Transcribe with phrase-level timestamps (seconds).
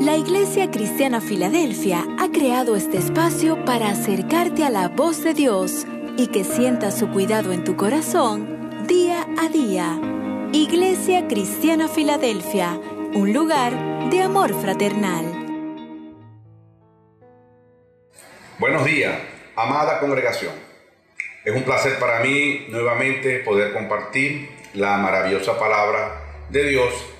[0.00, 5.86] La Iglesia Cristiana Filadelfia ha creado este espacio para acercarte a la voz de Dios
[6.18, 9.98] y que sientas su cuidado en tu corazón día a día.
[10.52, 12.78] Iglesia Cristiana Filadelfia,
[13.14, 15.24] un lugar de amor fraternal.
[18.58, 19.18] Buenos días,
[19.56, 20.52] amada congregación.
[21.42, 27.15] Es un placer para mí nuevamente poder compartir la maravillosa palabra de Dios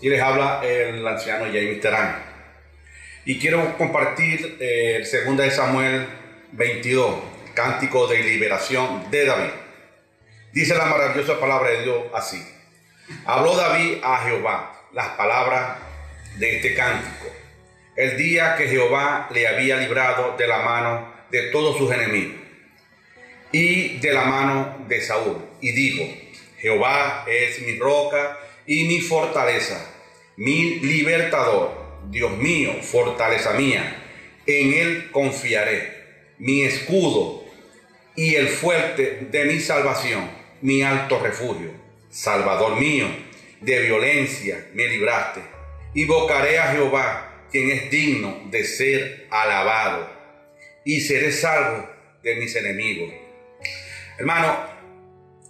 [0.00, 2.22] y les habla el anciano James Terán.
[3.24, 6.06] Y quiero compartir eh, el 2 de Samuel
[6.52, 7.16] 22,
[7.54, 9.50] cántico de liberación de David.
[10.52, 12.42] Dice la maravillosa palabra de Dios así.
[13.26, 15.78] Habló David a Jehová las palabras
[16.38, 17.26] de este cántico.
[17.96, 22.40] El día que Jehová le había librado de la mano de todos sus enemigos
[23.52, 25.36] y de la mano de Saúl.
[25.60, 26.04] Y dijo,
[26.58, 29.89] Jehová es mi roca y mi fortaleza,
[30.40, 33.94] mi libertador Dios mío, fortaleza mía,
[34.46, 36.00] en Él confiaré,
[36.38, 37.44] mi escudo
[38.16, 40.30] y el fuerte de mi salvación,
[40.62, 41.72] mi alto refugio.
[42.08, 43.06] Salvador mío,
[43.60, 45.42] de violencia me libraste.
[45.92, 50.10] Invocaré a Jehová, quien es digno de ser alabado,
[50.86, 51.86] y seré salvo
[52.22, 53.12] de mis enemigos.
[54.18, 54.56] Hermano,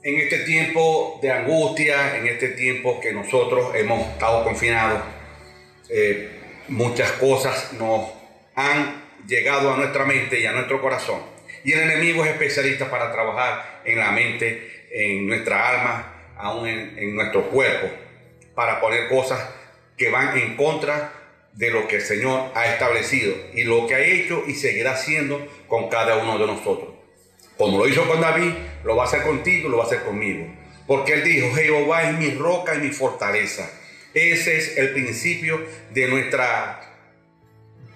[0.02, 5.02] en este tiempo de angustia, en este tiempo que nosotros hemos estado confinados,
[5.90, 6.30] eh,
[6.68, 8.08] muchas cosas nos
[8.54, 11.20] han llegado a nuestra mente y a nuestro corazón.
[11.64, 17.14] Y el enemigo es especialista para trabajar en la mente, en nuestra alma, aún en,
[17.14, 17.88] nuestro cuerpo,
[18.54, 19.50] para poner cosas
[19.98, 21.12] que van en contra
[21.52, 25.46] de lo que el Señor ha establecido y lo que ha hecho y seguirá haciendo
[25.68, 26.99] con cada uno de nosotros.
[27.60, 28.52] Como lo hizo con David,
[28.84, 30.46] lo va a hacer contigo, lo va a hacer conmigo.
[30.86, 33.70] Porque él dijo, Jehová es mi roca y mi fortaleza
[34.14, 36.80] ese es el principio de nuestra,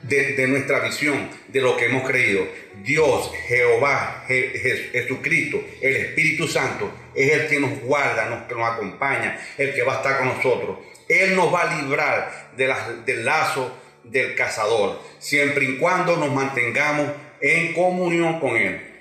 [0.03, 2.47] de, nuestra visión, de lo que hemos creído.
[2.85, 9.75] Dios, Jehová, Jesucristo, el Espíritu Santo, es el que nos guarda, nos, nos acompaña, el
[9.75, 10.79] que va a estar con nosotros.
[11.09, 12.73] Él nos va a librar de
[13.05, 17.09] del lazo del cazador, siempre y cuando nos mantengamos
[17.41, 18.94] en comunión con Él.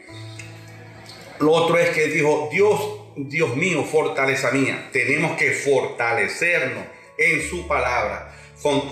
[1.39, 2.79] Lo otro es que dijo, Dios,
[3.15, 4.89] Dios mío, fortaleza mía.
[4.91, 6.85] Tenemos que fortalecernos
[7.17, 8.35] en su palabra,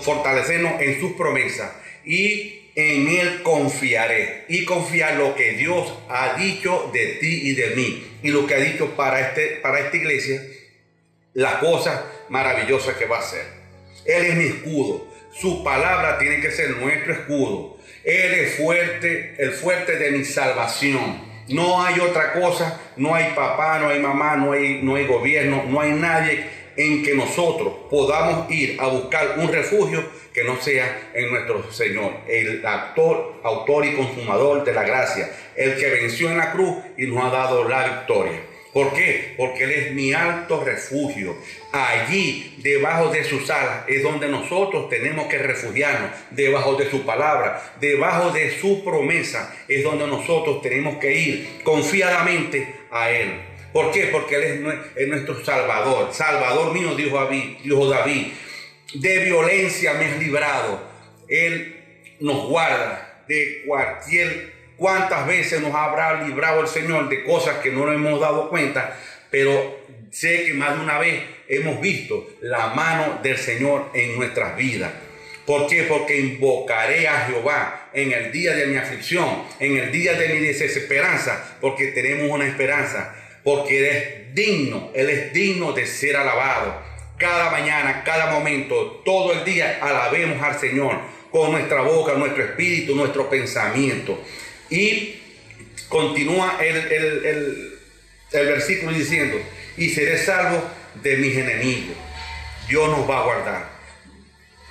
[0.02, 1.72] fortalecernos en sus promesas
[2.04, 4.44] y en Él confiaré.
[4.48, 8.06] Y confiar lo que Dios ha dicho de ti y de mí.
[8.22, 10.42] Y lo que ha dicho para, este, para esta iglesia,
[11.34, 13.44] las cosas maravillosas que va a hacer.
[14.04, 15.08] Él es mi escudo.
[15.32, 17.78] Su palabra tiene que ser nuestro escudo.
[18.04, 21.31] Él es fuerte, el fuerte de mi salvación.
[21.48, 25.64] No hay otra cosa, no hay papá, no hay mamá, no hay, no hay gobierno,
[25.68, 31.10] no hay nadie en que nosotros podamos ir a buscar un refugio que no sea
[31.14, 36.38] en nuestro Señor, el actor, autor y consumador de la gracia, el que venció en
[36.38, 38.40] la cruz y nos ha dado la victoria.
[38.72, 39.34] ¿Por qué?
[39.36, 41.36] Porque Él es mi alto refugio.
[41.72, 47.74] Allí, debajo de sus alas, es donde nosotros tenemos que refugiarnos, debajo de su palabra,
[47.80, 53.40] debajo de su promesa, es donde nosotros tenemos que ir confiadamente a Él.
[53.74, 54.04] ¿Por qué?
[54.06, 54.66] Porque Él
[54.96, 56.08] es nuestro Salvador.
[56.12, 58.26] Salvador mío, dijo David, David.
[58.94, 60.82] De violencia me has librado.
[61.28, 64.51] Él nos guarda de cualquier...
[64.82, 68.98] ¿Cuántas veces nos habrá librado el Señor de cosas que no nos hemos dado cuenta?
[69.30, 69.78] Pero
[70.10, 74.90] sé que más de una vez hemos visto la mano del Señor en nuestras vidas.
[75.46, 75.84] ¿Por qué?
[75.84, 80.40] Porque invocaré a Jehová en el día de mi aflicción, en el día de mi
[80.40, 83.14] desesperanza, porque tenemos una esperanza
[83.44, 86.74] porque Él es digno, Él es digno de ser alabado.
[87.18, 90.98] Cada mañana, cada momento, todo el día alabemos al Señor
[91.30, 94.20] con nuestra boca, nuestro espíritu, nuestro pensamiento.
[94.72, 95.20] Y
[95.90, 97.78] continúa el, el,
[98.32, 99.36] versículo diciendo,
[99.76, 100.64] y seré salvo
[101.02, 101.94] de mis enemigos.
[102.68, 103.70] Dios nos va a guardar.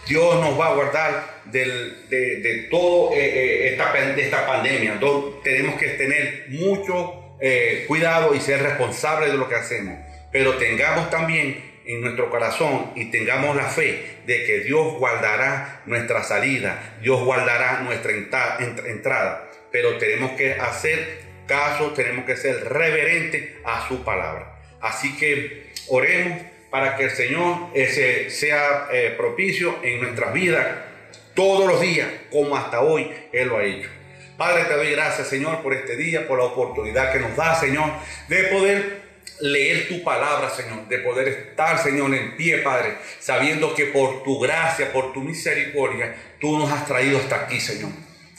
[0.08, 1.66] Dios nos va a guardar de,
[2.10, 5.00] de todo eh, eh, esta, esta pandemia.
[5.44, 10.00] tenemos que tener mucho eh, cuidado y ser responsables de lo que hacemos,
[10.32, 16.24] pero tengamos también en nuestro corazón y tengamos la fe de que Dios guardará nuestra
[16.24, 23.88] salida, Dios guardará nuestra entrada, pero tenemos que hacer caso, tenemos que ser reverentes a
[23.88, 24.58] su palabra.
[24.80, 26.40] Así que oremos
[26.70, 27.70] para que el Señor
[28.30, 30.68] sea eh, propicio en nuestras vidas
[31.34, 33.90] todos los días, como hasta hoy Él lo ha hecho.
[34.38, 37.92] Padre, te doy gracias, Señor, por este día, por la oportunidad que nos da, Señor,
[38.28, 39.02] de poder
[39.40, 44.40] leer tu palabra, Señor, de poder estar, Señor, en pie, Padre, sabiendo que por tu
[44.40, 47.92] gracia, por tu misericordia, tú nos has traído hasta aquí, Señor.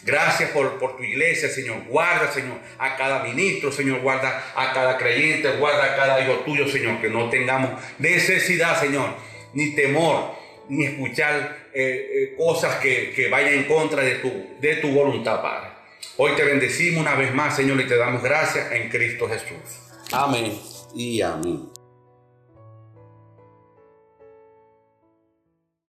[0.04, 1.84] Gracias por, tu iglesia, Señor.
[1.86, 4.00] Guarda, Señor, a cada ministro, Señor.
[4.00, 7.00] Guarda a cada creyente, guarda a cada hijo tuyo, Señor.
[7.00, 9.14] Que no tengamos necesidad, Señor,
[9.54, 10.34] ni temor,
[10.68, 15.40] ni escuchar eh, eh, cosas que, que, vayan en contra de tu, de tu voluntad,
[15.40, 15.70] Padre.
[16.16, 19.56] Hoy te bendecimos una vez más, Señor, y te damos gracias en Cristo Jesús.
[20.12, 20.58] Amén
[20.94, 21.71] y amén.